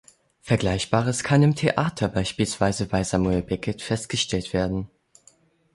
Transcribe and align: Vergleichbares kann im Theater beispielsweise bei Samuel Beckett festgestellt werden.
Vergleichbares 0.41 1.23
kann 1.23 1.43
im 1.43 1.53
Theater 1.53 2.07
beispielsweise 2.07 2.87
bei 2.87 3.03
Samuel 3.03 3.43
Beckett 3.43 3.83
festgestellt 3.83 4.51
werden. 4.51 4.89